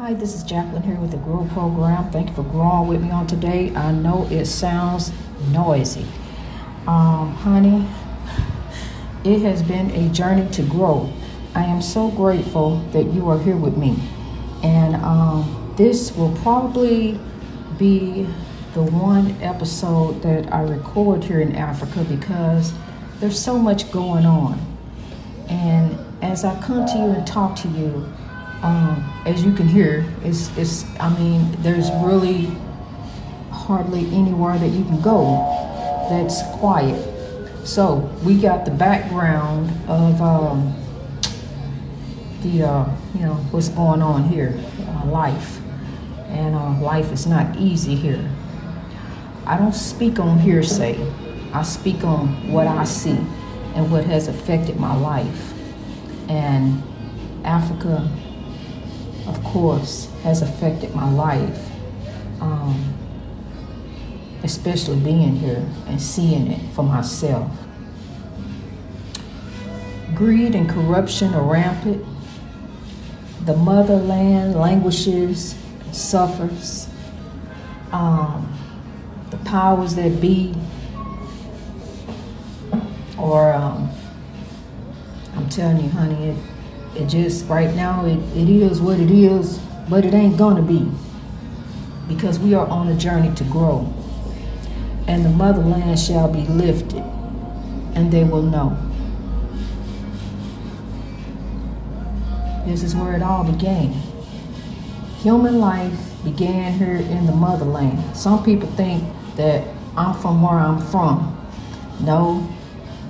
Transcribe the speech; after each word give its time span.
Hi, 0.00 0.14
this 0.14 0.34
is 0.34 0.42
Jacqueline 0.42 0.82
here 0.82 0.96
with 0.96 1.10
the 1.10 1.18
Grow 1.18 1.46
Program. 1.52 2.10
Thank 2.10 2.30
you 2.30 2.34
for 2.34 2.42
growing 2.42 2.88
with 2.88 3.02
me 3.02 3.10
on 3.10 3.26
today. 3.26 3.70
I 3.76 3.92
know 3.92 4.26
it 4.30 4.46
sounds 4.46 5.12
noisy. 5.52 6.06
Um, 6.86 7.34
honey, 7.34 7.86
it 9.24 9.42
has 9.42 9.62
been 9.62 9.90
a 9.90 10.08
journey 10.08 10.50
to 10.52 10.62
grow. 10.62 11.12
I 11.54 11.64
am 11.64 11.82
so 11.82 12.10
grateful 12.10 12.78
that 12.92 13.12
you 13.12 13.28
are 13.28 13.38
here 13.38 13.58
with 13.58 13.76
me. 13.76 14.02
And 14.62 14.96
um, 14.96 15.74
this 15.76 16.16
will 16.16 16.34
probably 16.36 17.20
be 17.78 18.26
the 18.72 18.82
one 18.82 19.36
episode 19.42 20.22
that 20.22 20.50
I 20.50 20.62
record 20.62 21.24
here 21.24 21.40
in 21.42 21.54
Africa 21.54 22.04
because 22.04 22.72
there's 23.18 23.38
so 23.38 23.58
much 23.58 23.92
going 23.92 24.24
on. 24.24 24.58
And 25.50 25.98
as 26.24 26.42
I 26.42 26.58
come 26.62 26.86
to 26.86 26.96
you 26.96 27.10
and 27.10 27.26
talk 27.26 27.54
to 27.56 27.68
you, 27.68 28.10
um, 28.62 29.22
as 29.24 29.42
you 29.44 29.52
can 29.52 29.68
hear, 29.68 30.04
it's, 30.22 30.56
it's, 30.56 30.84
I 30.98 31.16
mean, 31.18 31.50
there's 31.60 31.90
really 31.92 32.50
hardly 33.50 34.06
anywhere 34.14 34.58
that 34.58 34.68
you 34.68 34.84
can 34.84 35.00
go 35.00 35.38
that's 36.10 36.42
quiet. 36.58 37.06
So 37.66 37.96
we 38.24 38.40
got 38.40 38.64
the 38.64 38.70
background 38.70 39.70
of 39.88 40.20
um, 40.20 40.74
the, 42.42 42.64
uh, 42.64 42.96
you 43.14 43.20
know, 43.20 43.34
what's 43.50 43.68
going 43.68 44.02
on 44.02 44.28
here, 44.28 44.58
uh, 44.88 45.06
life. 45.06 45.60
And 46.28 46.54
uh, 46.54 46.80
life 46.80 47.12
is 47.12 47.26
not 47.26 47.56
easy 47.56 47.94
here. 47.94 48.30
I 49.46 49.56
don't 49.56 49.74
speak 49.74 50.18
on 50.18 50.38
hearsay. 50.38 50.98
I 51.52 51.62
speak 51.62 52.04
on 52.04 52.52
what 52.52 52.66
I 52.66 52.84
see 52.84 53.18
and 53.74 53.90
what 53.90 54.04
has 54.04 54.28
affected 54.28 54.78
my 54.78 54.96
life. 54.96 55.54
And 56.28 56.82
Africa 57.44 58.08
of 59.30 59.44
course, 59.44 60.10
has 60.24 60.42
affected 60.42 60.92
my 60.92 61.08
life, 61.08 61.70
um, 62.40 62.94
especially 64.42 64.98
being 64.98 65.36
here 65.36 65.64
and 65.86 66.02
seeing 66.02 66.48
it 66.48 66.74
for 66.74 66.82
myself. 66.82 67.48
Greed 70.16 70.56
and 70.56 70.68
corruption 70.68 71.32
are 71.32 71.44
rampant. 71.44 72.04
The 73.46 73.56
motherland 73.56 74.56
languishes, 74.56 75.54
suffers. 75.92 76.88
Um, 77.92 78.52
the 79.30 79.36
powers 79.38 79.94
that 79.94 80.20
be, 80.20 80.54
or 83.16 83.52
um, 83.52 83.90
I'm 85.36 85.48
telling 85.48 85.84
you, 85.84 85.88
honey, 85.90 86.30
it, 86.30 86.36
it 86.94 87.06
just 87.06 87.46
right 87.46 87.74
now 87.74 88.04
it, 88.04 88.18
it 88.36 88.48
is 88.48 88.80
what 88.80 88.98
it 88.98 89.10
is, 89.10 89.58
but 89.88 90.04
it 90.04 90.14
ain't 90.14 90.36
gonna 90.36 90.62
be. 90.62 90.90
Because 92.08 92.38
we 92.38 92.54
are 92.54 92.66
on 92.66 92.88
a 92.88 92.96
journey 92.96 93.34
to 93.36 93.44
grow. 93.44 93.92
And 95.06 95.24
the 95.24 95.30
motherland 95.30 95.98
shall 95.98 96.32
be 96.32 96.42
lifted, 96.42 97.02
and 97.94 98.12
they 98.12 98.24
will 98.24 98.42
know. 98.42 98.76
This 102.66 102.82
is 102.82 102.94
where 102.94 103.14
it 103.14 103.22
all 103.22 103.44
began. 103.44 103.92
Human 105.18 105.58
life 105.58 105.98
began 106.24 106.72
here 106.74 106.96
in 106.96 107.26
the 107.26 107.32
motherland. 107.32 108.16
Some 108.16 108.44
people 108.44 108.68
think 108.72 109.04
that 109.36 109.66
I'm 109.96 110.14
from 110.14 110.42
where 110.42 110.58
I'm 110.58 110.80
from. 110.80 111.36
No, 112.00 112.48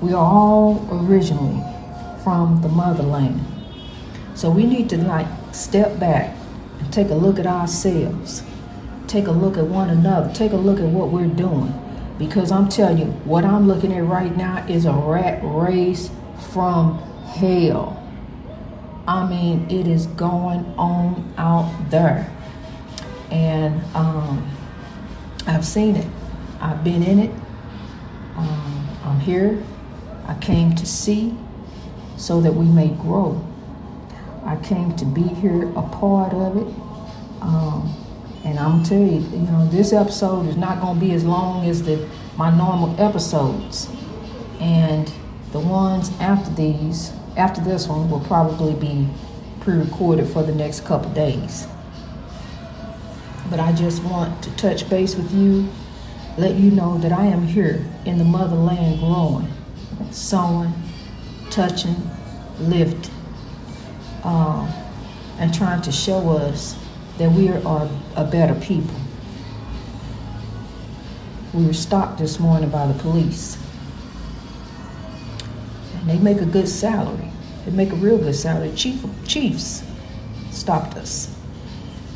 we 0.00 0.12
are 0.12 0.24
all 0.24 0.88
originally 0.90 1.62
from 2.22 2.62
the 2.62 2.68
motherland. 2.68 3.59
So 4.40 4.50
we 4.50 4.64
need 4.64 4.88
to 4.88 4.96
like 4.96 5.26
step 5.52 6.00
back 6.00 6.34
and 6.78 6.90
take 6.90 7.10
a 7.10 7.14
look 7.14 7.38
at 7.38 7.46
ourselves. 7.46 8.42
Take 9.06 9.26
a 9.26 9.32
look 9.32 9.58
at 9.58 9.66
one 9.66 9.90
another. 9.90 10.32
Take 10.32 10.52
a 10.52 10.56
look 10.56 10.80
at 10.80 10.86
what 10.86 11.10
we're 11.10 11.26
doing. 11.26 11.74
Because 12.18 12.50
I'm 12.50 12.70
telling 12.70 12.96
you, 12.96 13.04
what 13.26 13.44
I'm 13.44 13.68
looking 13.68 13.92
at 13.92 14.02
right 14.02 14.34
now 14.34 14.66
is 14.66 14.86
a 14.86 14.94
rat 14.94 15.40
race 15.42 16.10
from 16.54 16.96
hell. 17.34 18.02
I 19.06 19.28
mean, 19.28 19.70
it 19.70 19.86
is 19.86 20.06
going 20.06 20.64
on 20.78 21.34
out 21.36 21.90
there. 21.90 22.34
And 23.30 23.82
um, 23.94 24.50
I've 25.46 25.66
seen 25.66 25.96
it. 25.96 26.08
I've 26.62 26.82
been 26.82 27.02
in 27.02 27.18
it. 27.18 27.30
Um, 28.36 28.88
I'm 29.04 29.20
here. 29.20 29.62
I 30.26 30.32
came 30.40 30.74
to 30.76 30.86
see 30.86 31.36
so 32.16 32.40
that 32.40 32.54
we 32.54 32.64
may 32.64 32.88
grow. 32.88 33.46
I 34.44 34.56
came 34.56 34.96
to 34.96 35.04
be 35.04 35.22
here, 35.22 35.68
a 35.76 35.82
part 35.82 36.32
of 36.32 36.56
it. 36.56 36.74
Um, 37.42 37.94
and 38.44 38.58
I'm 38.58 38.82
telling 38.82 39.12
you, 39.12 39.38
you 39.38 39.46
know, 39.46 39.68
this 39.68 39.92
episode 39.92 40.46
is 40.46 40.56
not 40.56 40.80
going 40.80 40.94
to 40.94 41.00
be 41.00 41.12
as 41.12 41.24
long 41.24 41.68
as 41.68 41.82
the 41.82 42.08
my 42.36 42.50
normal 42.56 42.98
episodes. 42.98 43.88
And 44.60 45.12
the 45.52 45.60
ones 45.60 46.10
after 46.20 46.50
these, 46.54 47.12
after 47.36 47.60
this 47.60 47.86
one, 47.86 48.10
will 48.10 48.20
probably 48.20 48.74
be 48.74 49.08
pre-recorded 49.60 50.26
for 50.28 50.42
the 50.42 50.54
next 50.54 50.84
couple 50.86 51.10
days. 51.12 51.66
But 53.50 53.60
I 53.60 53.72
just 53.72 54.02
want 54.04 54.42
to 54.44 54.56
touch 54.56 54.88
base 54.88 55.16
with 55.16 55.34
you, 55.34 55.68
let 56.38 56.54
you 56.54 56.70
know 56.70 56.96
that 56.98 57.12
I 57.12 57.26
am 57.26 57.46
here 57.46 57.84
in 58.06 58.16
the 58.16 58.24
motherland 58.24 59.00
growing, 59.00 59.52
sowing, 60.10 60.72
touching, 61.50 61.96
lifting 62.58 63.19
um, 64.24 64.68
and 65.38 65.54
trying 65.54 65.82
to 65.82 65.92
show 65.92 66.30
us 66.30 66.76
that 67.18 67.30
we 67.32 67.48
are 67.48 67.88
a 68.16 68.24
better 68.24 68.54
people. 68.54 68.94
We 71.52 71.66
were 71.66 71.72
stopped 71.72 72.18
this 72.18 72.38
morning 72.38 72.70
by 72.70 72.86
the 72.86 72.94
police. 72.94 73.58
And 75.96 76.08
they 76.08 76.18
make 76.18 76.40
a 76.40 76.46
good 76.46 76.68
salary. 76.68 77.30
They 77.64 77.72
make 77.72 77.92
a 77.92 77.96
real 77.96 78.18
good 78.18 78.34
salary. 78.34 78.72
Chief, 78.74 79.04
chiefs 79.26 79.82
stopped 80.50 80.96
us. 80.96 81.36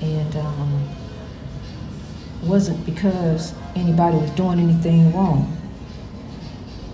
And 0.01 0.37
um, 0.37 0.89
wasn't 2.43 2.85
because 2.87 3.55
anybody 3.75 4.17
was 4.17 4.31
doing 4.31 4.59
anything 4.59 5.15
wrong. 5.15 5.57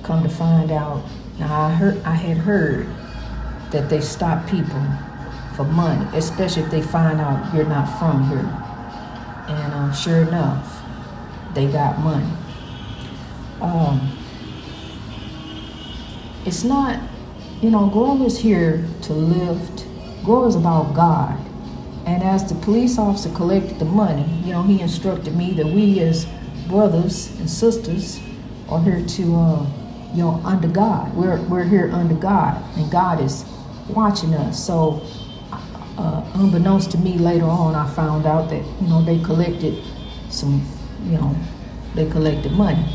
Come 0.03 0.23
to 0.23 0.29
find 0.29 0.71
out, 0.71 1.05
now 1.39 1.67
I 1.67 1.73
heard 1.73 2.03
I 2.05 2.15
had 2.15 2.39
heard 2.39 2.89
that 3.71 3.89
they 3.89 4.01
stop 4.01 4.49
people 4.49 4.83
for 5.57 5.65
money, 5.65 6.07
especially 6.17 6.63
if 6.63 6.71
they 6.71 6.83
find 6.83 7.21
out 7.21 7.55
you're 7.55 7.67
not 7.67 7.87
from 7.99 8.29
here. 8.29 8.39
And 9.49 9.73
um, 9.75 9.93
sure 9.93 10.23
enough, 10.23 10.83
they 11.55 11.67
got 11.67 11.99
money. 11.99 12.33
Um, 13.61 14.17
it's 16.47 16.65
not, 16.65 17.01
you 17.61 17.71
know, 17.71 17.89
grow 17.89 18.25
is 18.25 18.39
here 18.39 18.87
to 19.03 19.13
lift. 19.13 19.87
Grow 20.25 20.47
is 20.47 20.55
about 20.55 20.95
God. 20.95 21.39
And 22.07 22.23
as 22.23 22.49
the 22.49 22.55
police 22.61 22.99
officer 22.99 23.31
collected 23.31 23.79
the 23.79 23.85
money, 23.85 24.25
you 24.45 24.53
know, 24.53 24.63
he 24.63 24.81
instructed 24.81 25.37
me 25.37 25.53
that 25.55 25.67
we 25.67 26.01
as 26.01 26.27
brothers 26.69 27.37
and 27.39 27.51
sisters 27.51 28.19
are 28.69 28.83
here 28.83 29.05
to, 29.05 29.37
uh, 29.37 29.67
you 30.15 30.23
know, 30.23 30.41
under 30.45 30.69
God. 30.69 31.15
We're, 31.15 31.43
we're 31.43 31.65
here 31.65 31.91
under 31.93 32.15
God, 32.15 32.63
and 32.79 32.91
God 32.91 33.21
is 33.21 33.45
watching 33.95 34.35
us. 34.35 34.65
So, 34.65 35.03
uh, 35.99 36.25
unbeknownst 36.35 36.91
to 36.93 36.99
me, 36.99 37.19
later 37.19 37.45
on, 37.45 37.75
I 37.75 37.89
found 37.95 38.27
out 38.27 38.49
that 38.51 38.65
you 38.81 38.89
know 38.89 39.03
they 39.03 39.19
collected 39.21 39.83
some, 40.31 40.67
you 41.05 41.19
know, 41.19 41.37
they 41.95 42.09
collected 42.09 42.53
money 42.53 42.87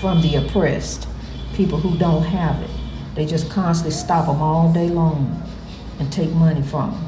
from 0.00 0.20
the 0.20 0.36
oppressed, 0.36 1.08
people 1.54 1.78
who 1.78 1.96
don't 1.96 2.24
have 2.24 2.60
it. 2.62 2.70
They 3.14 3.26
just 3.26 3.50
constantly 3.50 3.92
stop 3.92 4.26
them 4.26 4.42
all 4.42 4.72
day 4.72 4.88
long 4.88 5.42
and 5.98 6.12
take 6.12 6.30
money 6.32 6.62
from 6.62 6.90
them. 6.90 7.00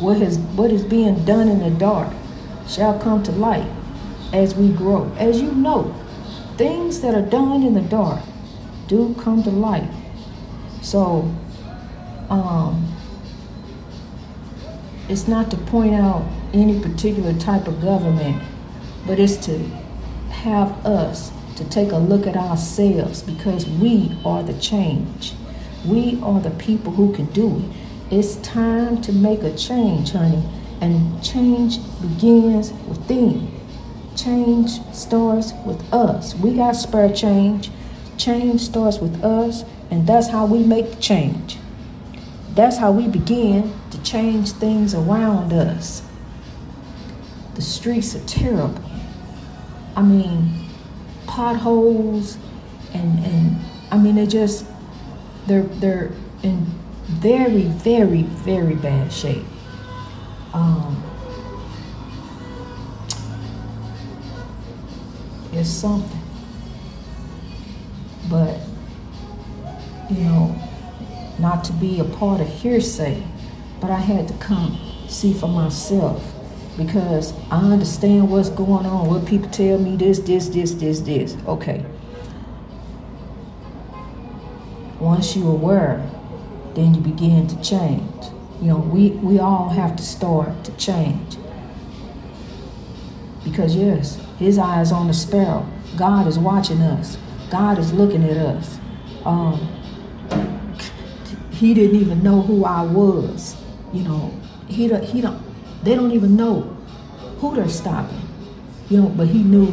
What 0.00 0.18
has 0.18 0.38
what 0.38 0.70
is 0.70 0.82
being 0.82 1.24
done 1.24 1.48
in 1.48 1.60
the 1.60 1.70
dark 1.70 2.12
shall 2.68 2.98
come 2.98 3.22
to 3.22 3.32
light 3.32 3.70
as 4.32 4.54
we 4.54 4.72
grow. 4.72 5.10
As 5.18 5.40
you 5.40 5.52
know, 5.52 5.94
things 6.56 7.00
that 7.00 7.14
are 7.14 7.22
done 7.22 7.62
in 7.62 7.74
the 7.74 7.82
dark 7.82 8.20
do 8.86 9.14
come 9.18 9.42
to 9.42 9.50
light. 9.50 9.90
So, 10.82 11.34
um, 12.30 12.92
it's 15.08 15.28
not 15.28 15.50
to 15.50 15.56
point 15.56 15.94
out 15.94 16.24
any 16.52 16.80
particular 16.80 17.34
type 17.34 17.68
of 17.68 17.80
government, 17.82 18.42
but 19.06 19.18
it's 19.18 19.36
to 19.46 19.58
have 20.30 20.84
us 20.86 21.30
to 21.56 21.64
take 21.68 21.92
a 21.92 21.96
look 21.96 22.26
at 22.26 22.36
ourselves 22.36 23.22
because 23.22 23.66
we 23.66 24.16
are 24.24 24.42
the 24.42 24.54
change. 24.54 25.34
We 25.86 26.18
are 26.22 26.40
the 26.40 26.50
people 26.50 26.92
who 26.92 27.12
can 27.12 27.26
do 27.26 27.58
it. 27.58 28.14
It's 28.14 28.36
time 28.36 29.00
to 29.02 29.12
make 29.12 29.42
a 29.42 29.54
change, 29.56 30.12
honey, 30.12 30.42
and 30.80 31.22
change 31.22 31.78
begins 32.00 32.72
within. 32.88 33.50
Change 34.16 34.70
starts 34.92 35.52
with 35.66 35.82
us. 35.92 36.34
We 36.34 36.54
got 36.54 36.76
spare 36.76 37.12
change. 37.12 37.70
Change 38.16 38.60
starts 38.60 38.98
with 38.98 39.22
us, 39.24 39.64
and 39.90 40.06
that's 40.06 40.28
how 40.28 40.46
we 40.46 40.62
make 40.62 41.00
change. 41.00 41.58
that's 42.54 42.76
how 42.78 42.92
we 42.92 43.08
begin 43.08 43.72
to 43.90 44.00
change 44.02 44.52
things 44.52 44.94
around 44.94 45.52
us. 45.52 46.02
The 47.56 47.62
streets 47.62 48.14
are 48.14 48.24
terrible. 48.26 48.82
I 49.96 50.02
mean, 50.02 50.68
potholes 51.26 52.38
and 52.92 53.24
and 53.24 53.56
I 53.90 53.98
mean 53.98 54.16
they 54.16 54.26
just 54.26 54.66
they're 55.46 55.62
they're 55.64 56.12
in 56.42 56.66
very 57.06 57.62
very 57.62 58.22
very 58.22 58.74
bad 58.76 59.12
shape. 59.12 59.44
Um, 60.52 61.02
it's 65.52 65.68
something, 65.70 66.20
but 68.34 68.58
you 70.10 70.24
know, 70.24 70.60
not 71.38 71.62
to 71.62 71.72
be 71.74 72.00
a 72.00 72.04
part 72.04 72.40
of 72.40 72.48
hearsay, 72.48 73.22
but 73.80 73.92
I 73.92 74.00
had 74.00 74.26
to 74.26 74.34
come 74.34 74.76
see 75.08 75.32
for 75.32 75.46
myself 75.48 76.34
because 76.76 77.32
I 77.48 77.60
understand 77.60 78.28
what's 78.28 78.48
going 78.48 78.86
on. 78.86 79.06
What 79.06 79.24
people 79.24 79.48
tell 79.50 79.78
me 79.78 79.94
this, 79.94 80.18
this, 80.18 80.48
this, 80.48 80.72
this, 80.72 80.98
this. 80.98 81.36
Okay. 81.46 81.86
Once 84.98 85.36
you're 85.36 85.52
aware, 85.52 86.04
then 86.74 86.92
you 86.92 87.00
begin 87.02 87.46
to 87.46 87.62
change. 87.62 88.24
You 88.60 88.66
know, 88.66 88.78
we, 88.78 89.10
we 89.10 89.38
all 89.38 89.68
have 89.68 89.94
to 89.94 90.02
start 90.02 90.64
to 90.64 90.72
change. 90.76 91.36
Because 93.44 93.76
yes, 93.76 94.20
his 94.40 94.58
eye 94.58 94.80
is 94.80 94.90
on 94.90 95.06
the 95.06 95.14
sparrow. 95.14 95.64
God 95.96 96.26
is 96.26 96.36
watching 96.36 96.82
us. 96.82 97.16
God 97.54 97.78
is 97.78 97.92
looking 97.92 98.24
at 98.24 98.36
us. 98.36 98.80
Um, 99.24 99.60
he 101.52 101.72
didn't 101.72 102.00
even 102.00 102.20
know 102.20 102.42
who 102.42 102.64
I 102.64 102.82
was. 102.82 103.56
You 103.92 104.02
know, 104.02 104.34
he 104.66 104.88
don't, 104.88 105.04
he 105.04 105.20
don't, 105.20 105.40
they 105.84 105.94
don't 105.94 106.10
even 106.10 106.34
know 106.34 106.62
who 107.38 107.54
they're 107.54 107.68
stopping. 107.68 108.22
You 108.90 109.02
know, 109.02 109.08
but 109.08 109.28
he 109.28 109.44
knew, 109.44 109.72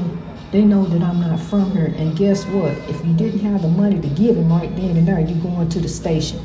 they 0.51 0.61
know 0.63 0.85
that 0.85 1.01
I'm 1.01 1.21
not 1.21 1.39
from 1.39 1.71
here. 1.71 1.91
And 1.97 2.15
guess 2.15 2.45
what? 2.45 2.77
If 2.87 3.03
you 3.03 3.15
didn't 3.15 3.39
have 3.39 3.63
the 3.63 3.67
money 3.67 3.99
to 3.99 4.09
give 4.09 4.37
him 4.37 4.51
right 4.51 4.69
then 4.75 4.95
and 4.95 5.07
there, 5.07 5.19
you're 5.19 5.41
going 5.41 5.67
to 5.69 5.79
the 5.79 5.89
station 5.89 6.39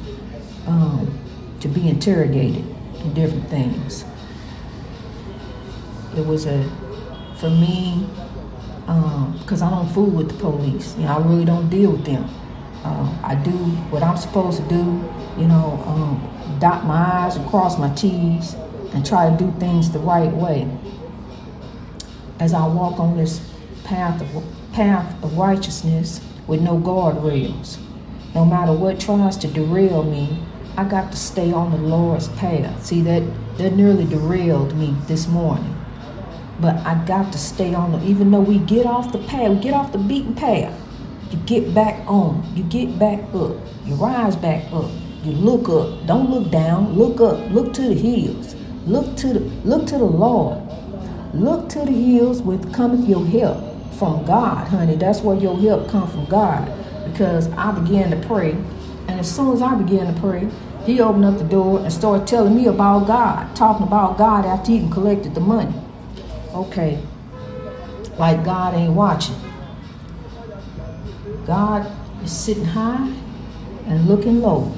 um, 0.67 1.19
to 1.61 1.69
be 1.69 1.87
interrogated 1.87 2.65
and 3.01 3.15
different 3.15 3.47
things. 3.51 4.07
It 6.17 6.25
was 6.25 6.47
a, 6.47 6.65
for 7.37 7.51
me, 7.51 8.09
because 8.87 9.63
um, 9.63 9.69
I 9.69 9.77
don't 9.77 9.89
fool 9.89 10.07
with 10.07 10.29
the 10.29 10.39
police. 10.39 10.97
You 10.97 11.05
know, 11.05 11.17
I 11.17 11.27
really 11.27 11.45
don't 11.45 11.69
deal 11.69 11.91
with 11.91 12.05
them. 12.05 12.29
Uh, 12.85 13.19
I 13.23 13.35
do 13.35 13.51
what 13.91 14.05
I'm 14.05 14.17
supposed 14.17 14.63
to 14.63 14.69
do, 14.69 15.05
you 15.37 15.49
know, 15.49 15.83
um, 15.87 16.59
dot 16.61 16.85
my 16.85 17.27
I's 17.27 17.35
and 17.35 17.49
cross 17.49 17.79
my 17.79 17.93
T's 17.95 18.55
and 18.95 19.05
try 19.05 19.29
to 19.29 19.37
do 19.37 19.53
things 19.59 19.91
the 19.91 19.99
right 19.99 20.31
way. 20.31 20.69
As 22.39 22.55
I 22.55 22.65
walk 22.67 23.01
on 23.01 23.17
this 23.17 23.41
path 23.83 24.23
of, 24.23 24.45
path 24.73 25.23
of 25.25 25.37
righteousness 25.37 26.21
with 26.47 26.61
no 26.61 26.79
guardrails, 26.79 27.79
no 28.37 28.45
matter 28.45 28.73
what 28.73 29.01
tries 29.01 29.37
to 29.39 29.49
derail 29.49 30.05
me, 30.05 30.45
I 30.77 30.85
got 30.85 31.11
to 31.11 31.17
stay 31.17 31.53
on 31.53 31.73
the 31.73 31.79
Lord's 31.79 32.29
path. 32.29 32.87
See, 32.87 33.01
that, 33.03 33.25
that 33.59 33.73
nearly 33.73 34.05
derailed 34.05 34.77
me 34.77 34.95
this 35.07 35.27
morning. 35.27 35.75
But 36.61 36.77
I 36.87 37.03
got 37.07 37.33
to 37.33 37.39
stay 37.39 37.75
on 37.75 37.93
the, 37.93 38.05
even 38.05 38.31
though 38.31 38.41
we 38.41 38.59
get 38.59 38.87
off 38.87 39.13
the 39.13 39.19
path, 39.19 39.51
we 39.51 39.57
get 39.57 39.75
off 39.75 39.93
the 39.93 39.99
beaten 39.99 40.35
path 40.35 40.75
you 41.31 41.39
get 41.39 41.75
back 41.75 42.09
on. 42.09 42.45
You 42.55 42.63
get 42.65 42.99
back 42.99 43.21
up. 43.35 43.57
You 43.85 43.95
rise 43.97 44.37
back 44.37 44.73
up. 44.73 44.91
You 45.25 45.33
look 45.33 45.69
up. 45.69 46.07
Don't 46.07 46.31
look 46.31 46.53
down. 46.53 46.95
Look 46.95 47.21
up. 47.21 47.51
Look 47.51 47.73
to 47.75 47.83
the 47.83 47.95
hills. 47.95 48.55
Look 48.87 49.17
to 49.17 49.33
the 49.33 49.41
look 49.41 49.87
to 49.89 49.99
the 49.99 50.05
Lord. 50.05 50.63
Look 51.35 51.69
to 51.71 51.81
the 51.81 51.93
hills 51.93 52.43
with 52.43 52.73
cometh 52.73 53.09
your 53.09 53.27
help 53.27 53.59
from 53.95 54.25
God, 54.25 54.69
honey. 54.69 54.95
That's 54.95 55.21
where 55.21 55.37
your 55.37 55.59
help 55.59 55.89
come 55.89 56.09
from 56.09 56.27
God. 56.27 56.73
Because 57.11 57.49
I 57.53 57.73
began 57.73 58.11
to 58.11 58.27
pray, 58.29 58.53
and 59.09 59.19
as 59.19 59.35
soon 59.35 59.53
as 59.53 59.63
I 59.63 59.75
began 59.75 60.15
to 60.15 60.21
pray, 60.21 60.49
he 60.85 61.01
opened 61.01 61.25
up 61.25 61.39
the 61.39 61.45
door 61.45 61.81
and 61.81 61.93
started 61.93 62.29
telling 62.29 62.55
me 62.55 62.67
about 62.67 63.09
God, 63.09 63.55
talking 63.57 63.87
about 63.87 64.17
God 64.17 64.45
after 64.47 64.71
he 64.71 64.89
collected 64.91 65.35
the 65.35 65.41
money. 65.41 65.75
Okay, 66.57 66.99
like 68.19 68.43
God 68.43 68.75
ain't 68.75 68.95
watching. 68.95 69.37
God 71.45 71.87
is 72.25 72.33
sitting 72.33 72.65
high 72.65 73.13
and 73.87 74.09
looking 74.09 74.41
low. 74.41 74.75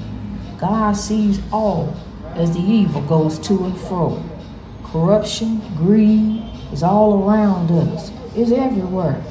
God 0.57 0.97
sees 0.97 1.39
all 1.53 1.95
as 2.35 2.51
the 2.51 2.59
evil 2.59 3.01
goes 3.03 3.39
to 3.39 3.63
and 3.63 3.79
fro. 3.79 4.21
Corruption, 4.83 5.61
greed 5.77 6.43
is 6.73 6.83
all 6.83 7.23
around 7.23 7.71
us. 7.71 8.11
It's 8.35 8.51
everywhere, 8.51 9.23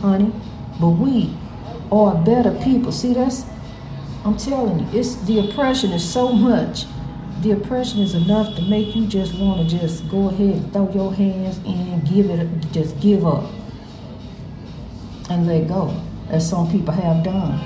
honey. 0.00 0.32
But 0.80 0.88
we 0.88 1.36
are 1.92 2.14
better 2.24 2.52
people. 2.64 2.92
See, 2.92 3.12
that's 3.12 3.44
I'm 4.24 4.38
telling 4.38 4.80
you, 4.80 4.98
it's 4.98 5.16
the 5.16 5.50
oppression 5.50 5.90
is 5.92 6.08
so 6.10 6.32
much. 6.32 6.86
The 7.42 7.52
oppression 7.52 8.00
is 8.00 8.14
enough 8.14 8.54
to 8.56 8.62
make 8.62 8.94
you 8.94 9.06
just 9.06 9.34
want 9.34 9.66
to 9.66 9.78
just 9.78 10.06
go 10.10 10.28
ahead 10.28 10.56
and 10.56 10.72
throw 10.74 10.92
your 10.92 11.14
hands 11.14 11.56
and 11.64 12.06
give 12.06 12.28
it, 12.28 12.70
just 12.70 13.00
give 13.00 13.26
up, 13.26 13.50
and 15.30 15.46
let 15.46 15.66
go 15.66 15.98
as 16.28 16.46
some 16.46 16.70
people 16.70 16.92
have 16.92 17.24
done. 17.24 17.58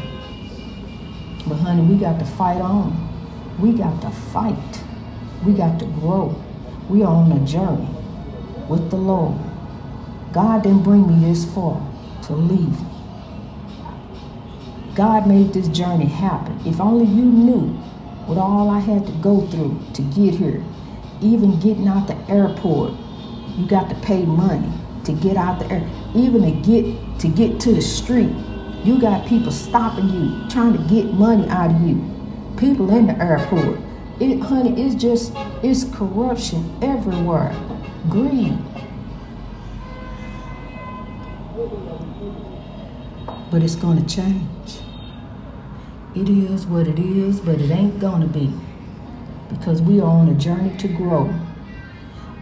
But 1.48 1.56
honey, 1.56 1.82
we 1.82 1.96
got 1.96 2.20
to 2.20 2.24
fight 2.24 2.60
on. 2.60 2.94
We 3.58 3.72
got 3.72 4.00
to 4.02 4.10
fight. 4.10 4.82
We 5.44 5.54
got 5.54 5.80
to 5.80 5.86
grow. 5.86 6.40
We 6.88 7.02
are 7.02 7.12
on 7.12 7.32
a 7.32 7.44
journey 7.44 7.88
with 8.68 8.90
the 8.90 8.96
Lord. 8.96 9.36
God 10.32 10.62
didn't 10.62 10.84
bring 10.84 11.08
me 11.08 11.28
this 11.28 11.52
far 11.52 11.84
to 12.26 12.32
leave. 12.32 12.78
God 14.94 15.26
made 15.26 15.52
this 15.52 15.66
journey 15.66 16.06
happen. 16.06 16.60
If 16.64 16.80
only 16.80 17.06
you 17.06 17.24
knew 17.24 17.83
what 18.26 18.38
all 18.38 18.70
I 18.70 18.78
had 18.78 19.06
to 19.06 19.12
go 19.14 19.40
through 19.48 19.80
to 19.94 20.02
get 20.02 20.34
here. 20.34 20.64
Even 21.20 21.58
getting 21.60 21.88
out 21.88 22.06
the 22.06 22.16
airport, 22.30 22.92
you 23.56 23.66
got 23.66 23.88
to 23.88 23.94
pay 23.96 24.24
money 24.24 24.72
to 25.04 25.12
get 25.12 25.36
out 25.36 25.58
the 25.58 25.70
air. 25.70 25.88
Even 26.14 26.42
to 26.42 26.50
get 26.50 27.20
to 27.20 27.28
get 27.28 27.60
to 27.60 27.74
the 27.74 27.82
street, 27.82 28.34
you 28.84 29.00
got 29.00 29.26
people 29.26 29.52
stopping 29.52 30.08
you, 30.08 30.48
trying 30.50 30.72
to 30.72 30.94
get 30.94 31.12
money 31.14 31.48
out 31.48 31.70
of 31.70 31.80
you. 31.82 32.02
People 32.56 32.94
in 32.94 33.06
the 33.06 33.16
airport. 33.22 33.78
It, 34.20 34.40
honey, 34.40 34.80
it's 34.80 34.94
just, 34.94 35.32
it's 35.62 35.84
corruption 35.84 36.78
everywhere. 36.82 37.54
Greed. 38.08 38.58
But 43.50 43.62
it's 43.62 43.74
going 43.74 44.04
to 44.04 44.14
change. 44.14 44.83
It 46.14 46.28
is 46.28 46.66
what 46.66 46.86
it 46.86 46.98
is, 46.98 47.40
but 47.40 47.60
it 47.60 47.70
ain't 47.70 48.00
to 48.00 48.26
be. 48.26 48.52
Because 49.48 49.82
we 49.82 50.00
are 50.00 50.08
on 50.08 50.28
a 50.28 50.34
journey 50.34 50.76
to 50.78 50.88
grow. 50.88 51.34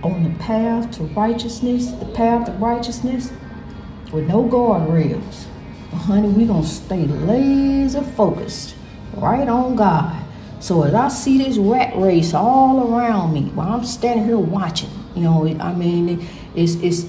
On 0.02 0.24
the 0.24 0.38
path 0.38 0.90
to 0.96 1.04
righteousness, 1.04 1.90
the 1.92 2.06
path 2.06 2.48
of 2.48 2.60
righteousness, 2.60 3.32
with 4.12 4.28
no 4.28 4.44
guardrails 4.44 5.46
But 5.90 5.98
honey, 5.98 6.28
we 6.28 6.44
gonna 6.44 6.66
stay 6.66 7.06
laser 7.06 8.02
focused 8.02 8.74
right 9.14 9.48
on 9.48 9.76
God. 9.76 10.22
So 10.60 10.82
as 10.82 10.94
I 10.94 11.08
see 11.08 11.38
this 11.38 11.56
rat 11.56 11.96
race 11.96 12.34
all 12.34 12.92
around 12.94 13.32
me, 13.32 13.44
while 13.54 13.72
I'm 13.72 13.84
standing 13.84 14.26
here 14.26 14.38
watching, 14.38 14.90
you 15.14 15.22
know, 15.22 15.46
I 15.46 15.74
mean, 15.74 16.26
it's 16.54 16.74
it's 16.76 17.06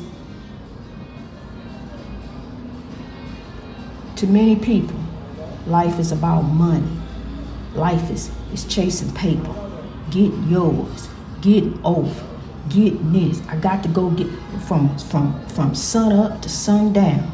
to 4.16 4.28
many 4.28 4.56
people, 4.56 4.96
life 5.68 6.00
is 6.00 6.12
about 6.12 6.42
money. 6.44 6.98
Life 7.76 8.10
is 8.10 8.32
is 8.52 8.66
chasing 8.66 9.14
paper. 9.14 9.54
Get 10.12 10.32
yours. 10.48 11.10
Get 11.42 11.64
over. 11.84 12.24
Get 12.70 13.12
this. 13.12 13.42
I 13.48 13.58
got 13.58 13.84
to 13.84 13.90
go 13.90 14.10
get 14.12 14.28
from 14.68 14.98
from 14.98 15.46
from 15.48 15.76
sun 15.76 16.12
up 16.12 16.42
to 16.42 16.50
sundown 16.50 17.34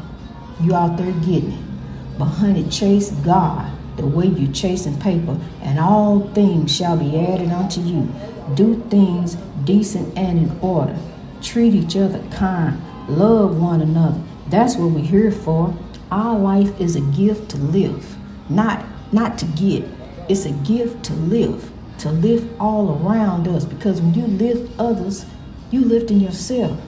you 0.62 0.74
out 0.74 0.96
there 0.96 1.12
getting 1.12 1.52
it. 1.52 2.18
But 2.18 2.26
honey, 2.26 2.68
chase 2.68 3.10
God 3.10 3.72
the 3.96 4.06
way 4.06 4.26
you're 4.26 4.52
chasing 4.52 4.98
paper, 5.00 5.38
and 5.62 5.78
all 5.78 6.28
things 6.28 6.74
shall 6.74 6.96
be 6.96 7.18
added 7.18 7.50
unto 7.50 7.80
you. 7.80 8.08
Do 8.54 8.82
things 8.88 9.36
decent 9.64 10.16
and 10.16 10.38
in 10.38 10.58
order. 10.60 10.96
Treat 11.42 11.74
each 11.74 11.96
other 11.96 12.22
kind. 12.30 12.80
Love 13.08 13.60
one 13.60 13.80
another. 13.80 14.20
That's 14.48 14.76
what 14.76 14.90
we're 14.90 15.04
here 15.04 15.30
for. 15.30 15.74
Our 16.10 16.38
life 16.38 16.78
is 16.80 16.96
a 16.96 17.00
gift 17.00 17.50
to 17.50 17.56
live, 17.56 18.16
not 18.50 18.84
not 19.12 19.38
to 19.38 19.46
get. 19.46 19.84
It's 20.28 20.44
a 20.44 20.52
gift 20.52 21.04
to 21.06 21.12
live, 21.14 21.70
to 21.98 22.10
lift 22.10 22.46
all 22.60 23.02
around 23.02 23.48
us. 23.48 23.64
Because 23.64 24.00
when 24.00 24.14
you 24.14 24.26
lift 24.26 24.78
others, 24.78 25.26
you 25.70 25.84
lifting 25.84 26.20
yourself. 26.20 26.78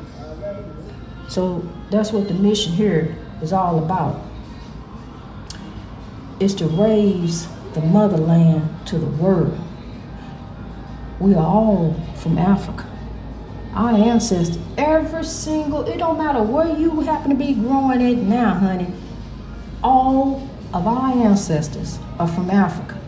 So 1.29 1.69
that's 1.91 2.13
what 2.13 2.29
the 2.29 2.35
mission 2.35 2.73
here 2.73 3.17
is 3.41 3.53
all 3.53 3.79
about. 3.79 4.21
Is 6.41 6.55
to 6.57 6.67
raise 6.67 7.49
the 7.75 7.81
motherland 7.81 8.87
to 8.87 8.99
the 8.99 9.07
world. 9.07 9.59
we 11.19 11.35
are 11.35 11.47
all 11.47 11.95
from 12.17 12.37
Africa. 12.37 12.85
Our 13.75 13.95
ancestors, 13.95 14.59
every 14.77 15.25
single, 15.25 15.83
it 15.87 15.99
don't 15.99 16.19
matter 16.19 16.43
where 16.43 16.77
you 16.77 17.01
happen 17.01 17.31
to 17.31 17.37
be 17.37 17.55
growing 17.55 18.01
it 18.01 18.19
now, 18.19 18.55
honey, 18.55 18.93
all 19.83 20.49
of 20.73 20.87
our 20.87 21.13
ancestors 21.13 21.99
are 22.19 22.29
from 22.29 22.51
Africa. 22.51 22.99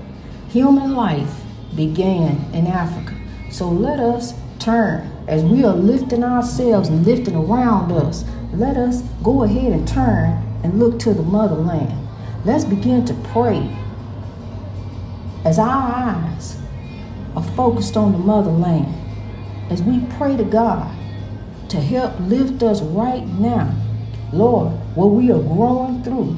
Human 0.49 0.95
life 0.95 1.43
began 1.75 2.45
in 2.53 2.67
Africa. 2.67 3.15
So 3.51 3.69
let 3.69 3.99
us 3.99 4.35
turn 4.59 5.11
as 5.27 5.43
we 5.43 5.65
are 5.65 5.75
lifting 5.75 6.23
ourselves 6.23 6.89
and 6.89 7.07
lifting 7.07 7.35
around 7.35 7.91
us. 7.93 8.25
Let 8.53 8.77
us 8.77 9.03
go 9.23 9.43
ahead 9.43 9.73
and 9.73 9.89
turn 9.89 10.43
and 10.63 10.79
look 10.79 10.99
to 11.01 11.15
the 11.15 11.23
motherland. 11.23 11.93
Let's 12.45 12.65
begin 12.65 13.05
to 13.07 13.15
pray 13.33 13.75
as 15.45 15.59
our 15.59 15.95
eyes 15.95 16.57
are 17.35 17.43
focused 17.43 17.97
on 17.97 18.13
the 18.13 18.19
motherland. 18.19 18.93
As 19.71 19.83
we 19.83 20.01
pray 20.19 20.37
to 20.37 20.45
God 20.45 20.95
to 21.71 21.81
help 21.81 22.19
lift 22.21 22.63
us 22.63 22.83
right 22.83 23.27
now, 23.27 23.75
Lord, 24.33 24.73
what 24.95 25.07
we 25.07 25.31
are 25.31 25.41
growing 25.41 26.03
through, 26.03 26.37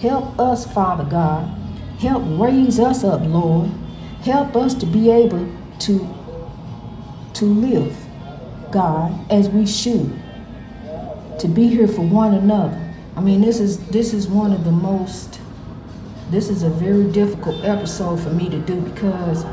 help 0.00 0.38
us, 0.38 0.70
Father 0.72 1.04
God. 1.04 1.48
Help 1.98 2.22
raise 2.40 2.78
us 2.80 3.04
up, 3.04 3.20
Lord. 3.22 3.70
Help 4.22 4.56
us 4.56 4.74
to 4.74 4.86
be 4.86 5.10
able 5.10 5.48
to, 5.80 6.08
to 7.34 7.44
live, 7.44 7.96
God, 8.70 9.30
as 9.30 9.48
we 9.48 9.66
should. 9.66 10.20
To 11.38 11.48
be 11.48 11.68
here 11.68 11.88
for 11.88 12.02
one 12.02 12.34
another. 12.34 12.94
I 13.16 13.20
mean, 13.20 13.40
this 13.40 13.60
is 13.60 13.78
this 13.88 14.12
is 14.12 14.28
one 14.28 14.52
of 14.52 14.64
the 14.64 14.72
most 14.72 15.40
this 16.30 16.48
is 16.48 16.62
a 16.62 16.70
very 16.70 17.10
difficult 17.10 17.64
episode 17.64 18.20
for 18.20 18.30
me 18.30 18.48
to 18.50 18.58
do 18.60 18.80
because 18.80 19.44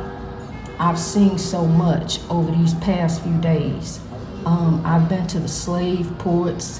I've 0.78 1.00
seen 1.00 1.40
so 1.40 1.66
much 1.66 2.20
over 2.30 2.52
these 2.52 2.76
past 2.76 3.24
few 3.24 3.36
days. 3.42 4.00
Um, 4.46 4.84
I've 4.86 5.10
been 5.10 5.26
to 5.28 5.40
the 5.40 5.48
slave 5.48 6.16
ports. 6.20 6.80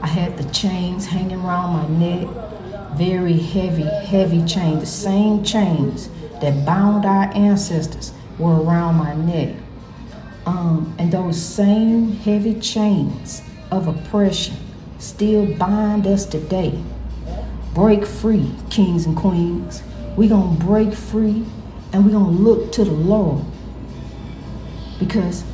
I 0.00 0.06
had 0.06 0.38
the 0.38 0.48
chains 0.52 1.06
hanging 1.06 1.40
around 1.40 1.72
my 1.72 1.88
neck, 1.98 2.28
very 2.96 3.38
heavy, 3.38 3.82
heavy 3.82 4.44
chains, 4.44 4.80
the 4.80 4.86
same 4.86 5.42
chains 5.42 6.08
that 6.40 6.64
bound 6.64 7.04
our 7.04 7.32
ancestors 7.34 8.12
were 8.38 8.60
around 8.62 8.96
my 8.96 9.14
neck. 9.14 9.56
Um, 10.46 10.94
and 10.98 11.10
those 11.10 11.40
same 11.40 12.12
heavy 12.12 12.60
chains 12.60 13.42
of 13.70 13.88
oppression 13.88 14.56
still 14.98 15.46
bind 15.56 16.06
us 16.06 16.26
today. 16.26 16.82
Break 17.74 18.06
free, 18.06 18.52
kings 18.70 19.06
and 19.06 19.16
queens. 19.16 19.82
We're 20.16 20.28
going 20.28 20.58
to 20.58 20.64
break 20.64 20.92
free 20.92 21.44
and 21.92 22.04
we're 22.04 22.12
going 22.12 22.36
to 22.36 22.42
look 22.42 22.72
to 22.72 22.84
the 22.84 22.92
Lord 22.92 23.44
because 24.98 25.44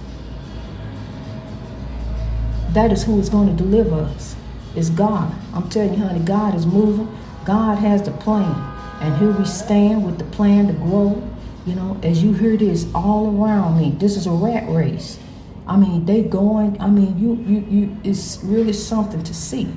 that 2.72 2.92
is 2.92 3.04
who 3.04 3.18
is 3.18 3.28
going 3.28 3.54
to 3.54 3.62
deliver 3.62 3.96
us. 3.96 4.36
It's 4.76 4.90
God. 4.90 5.34
I'm 5.52 5.68
telling 5.68 5.94
you, 5.94 6.00
honey, 6.04 6.20
God 6.20 6.54
is 6.54 6.66
moving. 6.66 7.08
God 7.44 7.78
has 7.78 8.02
the 8.02 8.10
plan. 8.12 8.54
And 9.00 9.16
here 9.16 9.32
we 9.32 9.44
stand 9.46 10.04
with 10.04 10.18
the 10.18 10.24
plan 10.24 10.66
to 10.66 10.72
grow. 10.74 11.26
You 11.66 11.74
know, 11.74 11.98
as 12.02 12.22
you 12.22 12.32
hear 12.32 12.56
this 12.56 12.86
all 12.94 13.42
around 13.42 13.78
me, 13.78 13.90
this 13.92 14.16
is 14.16 14.26
a 14.26 14.30
rat 14.30 14.68
race. 14.68 15.18
I 15.66 15.76
mean, 15.76 16.04
they 16.04 16.22
going. 16.22 16.80
I 16.80 16.88
mean, 16.88 17.18
you, 17.18 17.34
you, 17.34 17.60
you. 17.68 17.96
It's 18.02 18.40
really 18.42 18.72
something 18.72 19.22
to 19.22 19.34
see. 19.34 19.72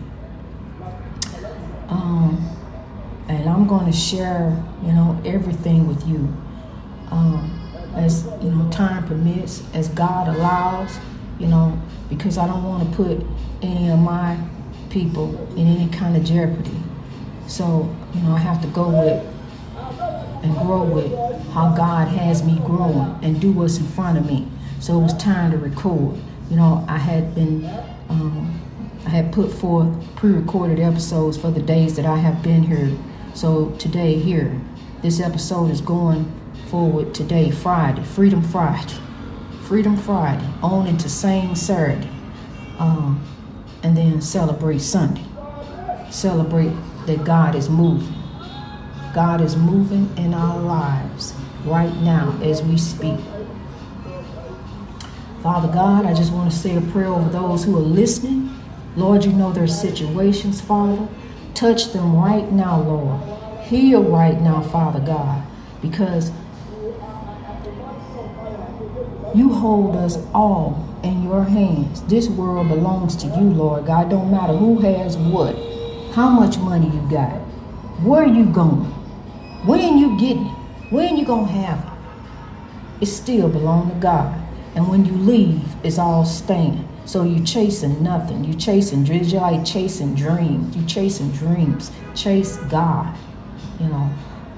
Um, 1.90 2.50
and 3.28 3.48
I'm 3.48 3.68
going 3.68 3.86
to 3.86 3.98
share, 3.98 4.64
you 4.84 4.92
know, 4.92 5.22
everything 5.24 5.88
with 5.88 6.06
you, 6.08 6.36
um, 7.12 7.92
as 7.96 8.26
you 8.42 8.50
know, 8.50 8.70
time 8.72 9.06
permits, 9.08 9.64
as 9.74 9.90
God 9.90 10.28
allows, 10.28 10.98
you 11.40 11.48
know, 11.48 11.80
because 12.10 12.38
I 12.38 12.48
don't 12.48 12.64
want 12.64 12.90
to 12.90 12.96
put 12.96 13.26
any 13.62 13.90
of 13.90 14.00
my 14.00 14.38
people 14.90 15.48
in 15.56 15.68
any 15.68 15.90
kind 15.90 16.18
of 16.18 16.24
jeopardy. 16.24 16.83
So, 17.48 17.96
you 18.14 18.22
know, 18.22 18.34
I 18.34 18.40
have 18.40 18.62
to 18.62 18.68
go 18.68 18.90
with 18.90 19.34
and 20.44 20.58
grow 20.58 20.84
with 20.84 21.12
how 21.52 21.74
God 21.76 22.10
has 22.10 22.44
me 22.44 22.60
growing 22.66 23.18
and 23.24 23.40
do 23.40 23.52
what's 23.52 23.78
in 23.78 23.86
front 23.86 24.18
of 24.18 24.26
me. 24.26 24.48
So 24.80 25.00
it 25.00 25.04
was 25.04 25.14
time 25.18 25.52
to 25.52 25.58
record. 25.58 26.18
You 26.50 26.58
know, 26.58 26.86
I 26.88 26.98
had 26.98 27.34
been, 27.34 27.66
um, 28.10 28.60
I 29.06 29.10
had 29.10 29.32
put 29.32 29.52
forth 29.52 29.88
pre-recorded 30.16 30.80
episodes 30.80 31.38
for 31.38 31.50
the 31.50 31.62
days 31.62 31.96
that 31.96 32.06
I 32.06 32.18
have 32.18 32.44
been 32.44 32.64
here. 32.64 32.92
So 33.34 33.72
today 33.80 34.20
here, 34.20 34.60
this 35.02 35.20
episode 35.20 35.72
is 35.72 35.80
going 35.80 36.32
forward 36.68 37.14
today, 37.14 37.50
Friday, 37.50 38.04
Freedom 38.04 38.42
Friday, 38.42 38.96
Freedom 39.62 39.96
Friday, 39.96 40.46
on 40.62 40.88
into 40.88 41.08
Same 41.08 41.56
Saturday, 41.56 42.10
um, 42.80 43.24
and 43.82 43.96
then 43.96 44.22
celebrate 44.22 44.80
Sunday. 44.80 45.24
Celebrate 46.10 46.74
that 47.08 47.24
God 47.24 47.56
is 47.56 47.70
moving. 47.70 48.14
God 49.14 49.42
is 49.42 49.56
moving 49.56 50.10
in 50.18 50.34
our 50.34 50.60
lives 50.60 51.34
right 51.66 51.96
now 51.98 52.38
as 52.42 52.64
we 52.64 52.78
speak. 52.78 53.20
Father 55.42 55.68
God, 55.68 56.06
I 56.06 56.14
just 56.14 56.32
want 56.32 56.52
to 56.52 56.58
say 56.58 56.76
a 56.78 56.82
prayer 56.82 57.08
over 57.08 57.30
those 57.30 57.66
who 57.66 57.78
are 57.78 57.82
listening. 57.82 58.50
Lord, 58.96 59.26
you 59.26 59.34
know 59.34 59.52
their 59.52 59.68
situations, 59.68 60.62
Father. 60.62 61.08
Touch 61.54 61.92
them 61.92 62.16
right 62.16 62.52
now, 62.52 62.82
Lord. 62.82 63.22
Heal 63.64 64.04
right 64.04 64.40
now, 64.42 64.62
Father 64.62 65.00
God, 65.00 65.44
because 65.82 66.32
you 69.36 69.54
hold 69.54 69.96
us 69.96 70.18
all 70.34 70.88
in 71.04 71.24
your 71.24 71.44
hands. 71.44 72.02
This 72.04 72.30
world 72.30 72.70
belongs 72.70 73.16
to 73.18 73.28
you, 73.28 73.44
Lord 73.44 73.86
God. 73.86 74.10
Don't 74.10 74.32
matter 74.32 74.54
who 74.54 74.80
has 74.80 75.18
what, 75.18 75.56
how 76.14 76.30
much 76.30 76.60
money 76.60 76.86
you 76.86 77.02
got, 77.10 77.32
where 78.04 78.26
you 78.26 78.46
going, 78.46 78.86
when 79.66 79.98
you 79.98 80.18
getting 80.20 80.46
it, 80.46 80.54
when 80.92 81.18
you 81.18 81.26
gonna 81.26 81.52
have 81.52 81.80
it. 81.80 83.04
It 83.04 83.08
still 83.08 83.50
belong 83.50 83.90
to 83.90 83.96
God. 83.96 84.40
And 84.76 84.88
when 84.88 85.06
you 85.06 85.14
leave, 85.14 85.64
it's 85.84 85.98
all 85.98 86.24
staying. 86.24 86.88
So 87.06 87.24
you 87.24 87.44
chasing 87.44 88.04
nothing. 88.04 88.44
You 88.44 88.54
chasing 88.54 89.04
dreams. 89.04 89.34
You're 89.34 89.42
like 89.42 89.66
chasing 89.66 90.14
dreams. 90.14 90.76
You 90.76 90.86
chasing 90.86 91.32
dreams. 91.32 91.92
Chase 92.16 92.58
God. 92.70 93.18
You 93.80 93.88
know, 93.88 94.10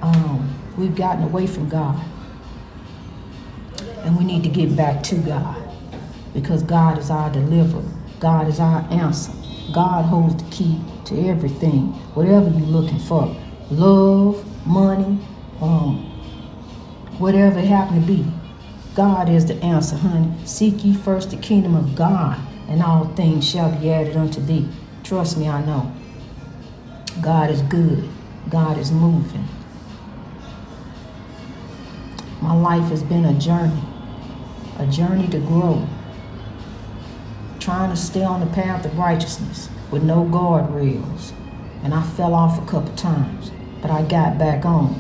um, 0.02 0.54
we've 0.78 0.96
gotten 0.96 1.24
away 1.24 1.48
from 1.48 1.70
God. 1.70 2.04
And 4.04 4.18
we 4.18 4.26
need 4.26 4.44
to 4.44 4.50
get 4.50 4.76
back 4.76 5.04
to 5.04 5.16
God. 5.16 5.58
Because 6.34 6.64
God 6.64 6.98
is 6.98 7.10
our 7.10 7.32
deliverer. 7.32 7.84
God 8.20 8.48
is 8.48 8.60
our 8.60 8.82
answer. 8.92 9.32
God 9.74 10.04
holds 10.04 10.44
the 10.44 10.50
key 10.52 10.80
to 11.06 11.28
everything. 11.28 11.88
Whatever 12.14 12.50
you're 12.50 12.68
looking 12.68 13.00
for. 13.00 13.36
Love, 13.72 14.44
money, 14.68 15.20
um, 15.62 15.98
whatever 17.18 17.60
it 17.60 17.66
happen 17.66 18.02
to 18.02 18.08
be. 18.08 18.26
God 18.96 19.30
is 19.30 19.46
the 19.46 19.56
answer, 19.56 19.98
honey. 19.98 20.34
Seek 20.46 20.84
ye 20.84 20.94
first 20.94 21.32
the 21.32 21.38
kingdom 21.38 21.76
of 21.76 21.96
God, 21.96 22.40
and 22.68 22.82
all 22.82 23.06
things 23.06 23.48
shall 23.48 23.72
be 23.78 23.92
added 23.92 24.16
unto 24.16 24.42
thee. 24.42 24.68
Trust 25.04 25.38
me, 25.38 25.48
I 25.48 25.64
know. 25.66 25.94
God 27.22 27.50
is 27.50 27.62
good. 27.64 28.10
God 28.50 28.78
is 28.78 28.92
moving. 28.92 29.48
My 32.42 32.54
life 32.54 32.90
has 32.90 33.04
been 33.04 33.26
a 33.26 33.34
journey, 33.40 33.82
a 34.78 34.86
journey 34.86 35.28
to 35.30 35.40
grow, 35.40 35.88
trying 37.60 37.90
to 37.90 37.96
stay 37.96 38.24
on 38.24 38.40
the 38.40 38.46
path 38.46 38.86
of 38.86 38.98
righteousness 38.98 39.70
with 39.96 40.04
no 40.04 40.26
guardrails. 40.26 41.32
And 41.82 41.94
I 41.94 42.04
fell 42.04 42.34
off 42.34 42.62
a 42.62 42.66
couple 42.70 42.94
times, 42.96 43.50
but 43.82 43.90
I 43.90 44.04
got 44.04 44.38
back 44.38 44.66
on. 44.66 45.00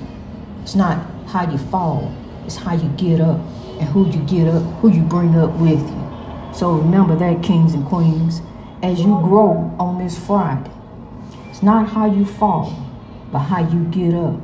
It's 0.64 0.74
not 0.74 1.06
how 1.28 1.52
you 1.52 1.58
fall, 1.58 2.16
it's 2.46 2.56
how 2.56 2.76
you 2.76 2.88
get 2.90 3.20
up 3.20 3.40
and 3.78 3.90
who 3.90 4.10
you 4.10 4.24
get 4.24 4.48
up, 4.48 4.64
who 4.80 4.90
you 4.90 5.02
bring 5.02 5.36
up 5.36 5.52
with 5.60 5.82
you. 5.82 6.52
So 6.54 6.72
remember 6.72 7.16
that, 7.18 7.44
kings 7.44 7.74
and 7.74 7.86
queens, 7.86 8.42
as 8.82 9.00
you 9.00 9.20
grow 9.22 9.76
on 9.78 10.02
this 10.02 10.18
Friday. 10.18 10.72
It's 11.50 11.62
not 11.62 11.90
how 11.90 12.06
you 12.06 12.24
fall, 12.24 12.74
but 13.34 13.40
how 13.40 13.68
you 13.70 13.84
get 13.86 14.14
up 14.14 14.40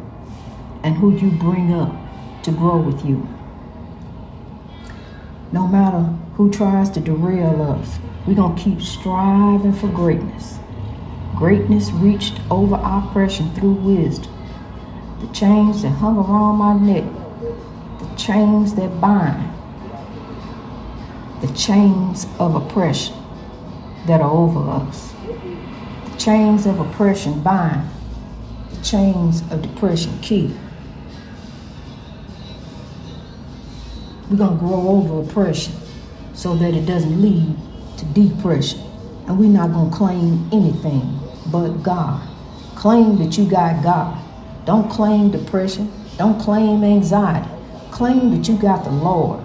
and 0.83 0.97
who 0.97 1.17
you 1.17 1.31
bring 1.31 1.73
up 1.73 1.95
to 2.43 2.51
grow 2.51 2.77
with 2.77 3.05
you. 3.05 3.25
No 5.53 5.65
matter 5.65 6.13
who 6.35 6.51
tries 6.51 6.89
to 6.91 6.99
derail 6.99 7.61
us, 7.61 7.99
we're 8.25 8.35
going 8.35 8.55
to 8.55 8.63
keep 8.63 8.81
striving 8.81 9.73
for 9.73 9.87
greatness. 9.87 10.59
Greatness 11.35 11.91
reached 11.91 12.39
over 12.49 12.75
oppression 12.75 13.53
through 13.53 13.73
wisdom. 13.73 14.31
The 15.21 15.27
chains 15.33 15.81
that 15.81 15.89
hung 15.89 16.17
around 16.17 16.55
my 16.57 16.73
neck 16.73 17.05
the 18.01 18.15
chains 18.15 18.73
that 18.75 18.99
bind, 18.99 19.51
the 21.41 21.51
chains 21.53 22.25
of 22.39 22.55
oppression 22.55 23.15
that 24.07 24.21
are 24.21 24.31
over 24.31 24.59
us. 24.71 25.13
The 26.11 26.17
chains 26.17 26.65
of 26.65 26.79
oppression 26.79 27.41
bind, 27.41 27.89
the 28.71 28.83
chains 28.83 29.41
of 29.51 29.61
depression 29.61 30.17
kill. 30.21 30.51
We're 34.29 34.37
going 34.37 34.57
to 34.57 34.65
grow 34.65 34.87
over 34.87 35.29
oppression 35.29 35.73
so 36.41 36.55
that 36.55 36.73
it 36.73 36.87
doesn't 36.87 37.21
lead 37.21 37.55
to 37.99 38.05
depression. 38.05 38.79
And 39.27 39.37
we're 39.37 39.47
not 39.47 39.71
going 39.71 39.91
to 39.91 39.95
claim 39.95 40.49
anything 40.51 41.19
but 41.51 41.83
God. 41.83 42.27
Claim 42.75 43.19
that 43.19 43.37
you 43.37 43.47
got 43.47 43.83
God. 43.83 44.19
Don't 44.65 44.89
claim 44.89 45.29
depression. 45.29 45.93
Don't 46.17 46.41
claim 46.41 46.83
anxiety. 46.83 47.47
Claim 47.91 48.35
that 48.35 48.49
you 48.49 48.57
got 48.57 48.83
the 48.83 48.89
Lord. 48.89 49.43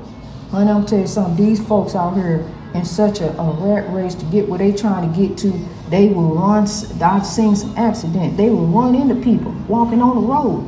Honey, 0.51 0.71
I'm 0.71 0.87
tell 0.87 1.01
you 1.01 1.07
something. 1.07 1.37
These 1.37 1.63
folks 1.67 1.95
out 1.95 2.15
here 2.15 2.51
in 2.73 2.87
such 2.87 3.21
a, 3.21 3.31
a 3.39 3.51
rat 3.61 3.93
race 3.93 4.15
to 4.15 4.25
get 4.27 4.49
where 4.49 4.59
they 4.59 4.73
trying 4.73 5.13
to 5.13 5.21
get 5.21 5.37
to, 5.39 5.53
they 5.91 6.09
will 6.09 6.35
run. 6.35 6.67
I've 7.03 7.27
seen 7.27 7.57
some 7.57 7.77
accident. 7.77 8.39
They 8.39 8.49
will 8.49 8.67
run 8.69 8.95
into 8.95 9.17
people 9.17 9.53
walking 9.69 10.01
on 10.01 10.17
the 10.17 10.27
road 10.27 10.63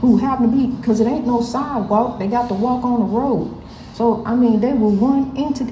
who 0.00 0.18
happen 0.18 0.52
to 0.52 0.56
be 0.56 0.66
because 0.76 1.00
it 1.00 1.08
ain't 1.08 1.26
no 1.26 1.40
sidewalk. 1.40 2.20
They 2.20 2.28
got 2.28 2.46
to 2.46 2.54
walk 2.54 2.84
on 2.84 3.00
the 3.00 3.06
road. 3.06 3.63
So 3.94 4.24
I 4.26 4.34
mean, 4.34 4.60
they 4.60 4.72
will 4.72 4.92
run 4.92 5.36
into. 5.36 5.64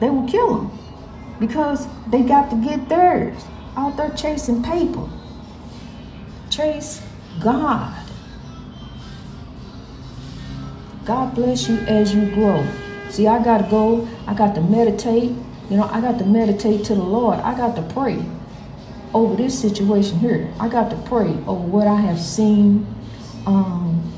They 0.00 0.10
will 0.10 0.28
kill 0.28 0.54
them 0.54 0.78
because 1.40 1.88
they 2.08 2.22
got 2.22 2.50
to 2.50 2.56
get 2.56 2.88
theirs 2.88 3.42
out 3.76 3.96
there 3.96 4.10
chasing 4.10 4.62
paper. 4.62 5.08
Chase 6.50 7.02
God. 7.42 8.00
God 11.04 11.34
bless 11.34 11.68
you 11.68 11.76
as 11.80 12.14
you 12.14 12.30
grow. 12.34 12.66
See, 13.10 13.26
I 13.26 13.42
got 13.42 13.58
to 13.58 13.70
go. 13.70 14.08
I 14.26 14.34
got 14.34 14.54
to 14.54 14.60
meditate. 14.60 15.32
You 15.70 15.78
know, 15.78 15.84
I 15.84 16.00
got 16.00 16.18
to 16.18 16.26
meditate 16.26 16.84
to 16.86 16.94
the 16.94 17.02
Lord. 17.02 17.38
I 17.40 17.56
got 17.56 17.74
to 17.76 17.82
pray 17.94 18.24
over 19.14 19.36
this 19.36 19.58
situation 19.58 20.18
here. 20.18 20.52
I 20.60 20.68
got 20.68 20.90
to 20.90 20.96
pray 21.08 21.28
over 21.46 21.64
what 21.64 21.86
I 21.86 22.00
have 22.00 22.20
seen 22.20 22.86
um, 23.46 24.12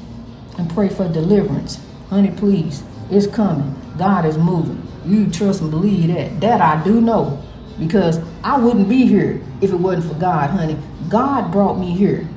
and 0.58 0.68
pray 0.70 0.88
for 0.88 1.08
deliverance. 1.08 1.80
Honey, 2.08 2.30
please, 2.30 2.82
it's 3.10 3.26
coming. 3.26 3.74
God 3.98 4.24
is 4.24 4.36
moving. 4.36 4.82
You 5.04 5.30
trust 5.30 5.60
and 5.60 5.70
believe 5.70 6.08
that. 6.08 6.40
That 6.40 6.60
I 6.60 6.82
do 6.84 7.00
know 7.00 7.42
because 7.78 8.20
I 8.42 8.58
wouldn't 8.58 8.88
be 8.88 9.06
here 9.06 9.42
if 9.60 9.72
it 9.72 9.76
wasn't 9.76 10.12
for 10.12 10.18
God, 10.18 10.50
honey. 10.50 10.78
God 11.08 11.52
brought 11.52 11.78
me 11.78 11.92
here. 11.92 12.28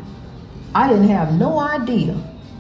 I 0.75 0.87
didn't 0.87 1.07
have 1.07 1.33
no 1.33 1.59
idea 1.59 2.17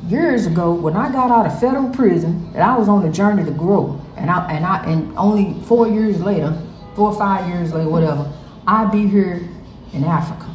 years 0.07 0.47
ago 0.47 0.73
when 0.73 0.95
I 0.95 1.11
got 1.11 1.29
out 1.29 1.45
of 1.45 1.59
federal 1.59 1.89
prison 1.89 2.51
that 2.53 2.61
I 2.61 2.77
was 2.77 2.89
on 2.89 3.05
a 3.05 3.11
journey 3.11 3.43
to 3.45 3.51
grow. 3.51 4.01
And 4.17 4.29
I 4.29 4.51
and 4.51 4.65
I 4.65 4.83
and 4.85 5.17
only 5.17 5.61
four 5.65 5.87
years 5.87 6.19
later, 6.19 6.59
four 6.95 7.11
or 7.11 7.17
five 7.17 7.47
years 7.47 7.73
later, 7.73 7.89
whatever, 7.89 8.31
I'd 8.67 8.91
be 8.91 9.07
here 9.07 9.47
in 9.93 10.03
Africa. 10.03 10.48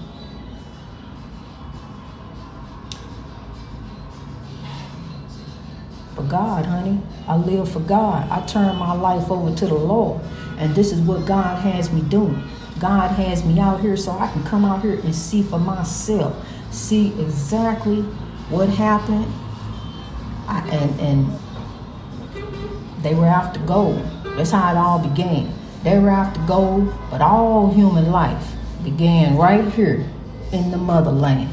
For 6.24 6.30
God, 6.30 6.64
honey. 6.64 7.00
I 7.28 7.36
live 7.36 7.70
for 7.70 7.80
God. 7.80 8.30
I 8.30 8.40
turn 8.46 8.76
my 8.76 8.94
life 8.94 9.30
over 9.30 9.54
to 9.54 9.66
the 9.66 9.74
Lord. 9.74 10.22
And 10.56 10.74
this 10.74 10.90
is 10.90 11.00
what 11.00 11.26
God 11.26 11.60
has 11.60 11.92
me 11.92 12.00
doing. 12.00 12.42
God 12.78 13.10
has 13.10 13.44
me 13.44 13.60
out 13.60 13.80
here 13.80 13.96
so 13.96 14.12
I 14.12 14.28
can 14.32 14.42
come 14.44 14.64
out 14.64 14.80
here 14.80 14.98
and 15.00 15.14
see 15.14 15.42
for 15.42 15.58
myself. 15.58 16.34
See 16.70 17.08
exactly 17.20 18.02
what 18.48 18.70
happened. 18.70 19.26
I, 20.48 20.66
and, 20.70 21.00
and 21.00 21.38
they 23.02 23.14
were 23.14 23.26
after 23.26 23.60
gold. 23.60 24.02
That's 24.36 24.52
how 24.52 24.72
it 24.72 24.78
all 24.78 24.98
began. 24.98 25.52
They 25.82 25.98
were 25.98 26.08
after 26.08 26.40
gold, 26.46 26.90
but 27.10 27.20
all 27.20 27.70
human 27.70 28.10
life 28.10 28.54
began 28.82 29.36
right 29.36 29.70
here 29.74 30.06
in 30.52 30.70
the 30.70 30.78
motherland. 30.78 31.50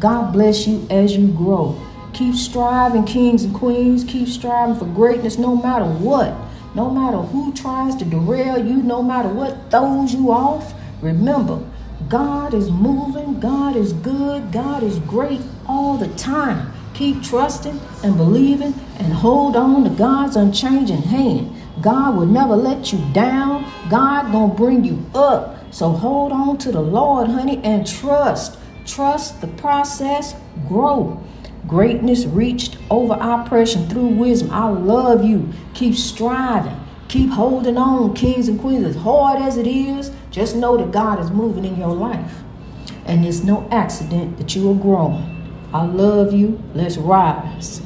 God 0.00 0.32
bless 0.32 0.66
you 0.66 0.86
as 0.88 1.14
you 1.14 1.28
grow. 1.28 1.78
Keep 2.18 2.34
striving, 2.34 3.04
kings 3.04 3.44
and 3.44 3.54
queens. 3.54 4.02
Keep 4.02 4.26
striving 4.26 4.74
for 4.74 4.86
greatness 4.86 5.38
no 5.38 5.54
matter 5.54 5.84
what. 5.84 6.34
No 6.74 6.90
matter 6.90 7.18
who 7.18 7.52
tries 7.52 7.94
to 7.94 8.04
derail 8.04 8.58
you, 8.58 8.82
no 8.82 9.04
matter 9.04 9.28
what 9.28 9.70
throws 9.70 10.12
you 10.12 10.32
off. 10.32 10.74
Remember, 11.00 11.64
God 12.08 12.54
is 12.54 12.72
moving, 12.72 13.38
God 13.38 13.76
is 13.76 13.92
good, 13.92 14.50
God 14.50 14.82
is 14.82 14.98
great 14.98 15.40
all 15.68 15.96
the 15.96 16.08
time. 16.16 16.72
Keep 16.92 17.22
trusting 17.22 17.80
and 18.02 18.16
believing 18.16 18.74
and 18.98 19.12
hold 19.12 19.54
on 19.54 19.84
to 19.84 19.90
God's 19.90 20.34
unchanging 20.34 21.02
hand. 21.02 21.54
God 21.80 22.16
will 22.16 22.26
never 22.26 22.56
let 22.56 22.92
you 22.92 22.98
down. 23.12 23.64
God 23.88 24.32
gonna 24.32 24.52
bring 24.52 24.82
you 24.82 25.06
up. 25.14 25.72
So 25.72 25.92
hold 25.92 26.32
on 26.32 26.58
to 26.58 26.72
the 26.72 26.82
Lord, 26.82 27.28
honey, 27.28 27.60
and 27.62 27.86
trust. 27.86 28.58
Trust 28.84 29.40
the 29.40 29.46
process. 29.46 30.34
Grow. 30.66 31.22
Greatness 31.68 32.24
reached 32.24 32.78
over 32.90 33.12
oppression 33.20 33.86
through 33.90 34.08
wisdom. 34.08 34.50
I 34.50 34.68
love 34.70 35.22
you. 35.22 35.52
Keep 35.74 35.96
striving. 35.96 36.80
Keep 37.08 37.30
holding 37.30 37.76
on, 37.76 38.14
kings 38.14 38.48
and 38.48 38.58
queens. 38.58 38.84
As 38.86 38.96
hard 38.96 39.42
as 39.42 39.58
it 39.58 39.66
is, 39.66 40.10
just 40.30 40.56
know 40.56 40.78
that 40.78 40.90
God 40.92 41.20
is 41.20 41.30
moving 41.30 41.66
in 41.66 41.78
your 41.78 41.94
life. 41.94 42.40
And 43.04 43.24
it's 43.24 43.42
no 43.42 43.68
accident 43.70 44.38
that 44.38 44.56
you 44.56 44.70
are 44.70 44.74
growing. 44.74 45.34
I 45.74 45.84
love 45.84 46.32
you. 46.32 46.58
Let's 46.74 46.96
rise. 46.96 47.82